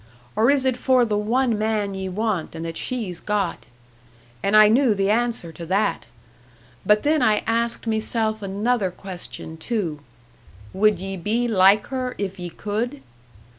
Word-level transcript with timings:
Or 0.35 0.49
is 0.49 0.65
it 0.65 0.77
for 0.77 1.05
the 1.05 1.15
one 1.15 1.59
man 1.59 1.93
ye 1.93 2.09
want, 2.09 2.55
and 2.55 2.65
that 2.65 2.75
she's 2.75 3.19
got? 3.19 3.67
And 4.41 4.57
I 4.57 4.67
knew 4.67 4.95
the 4.95 5.11
answer 5.11 5.51
to 5.51 5.65
that! 5.67 6.07
But 6.83 7.03
then 7.03 7.21
I 7.21 7.43
asked 7.45 7.85
meself 7.85 8.41
another 8.41 8.89
question, 8.89 9.57
too 9.57 9.99
Would 10.73 10.97
ye 10.97 11.17
be 11.17 11.47
like 11.47 11.85
her 11.89 12.15
if 12.17 12.39
ye 12.39 12.49
could? 12.49 13.01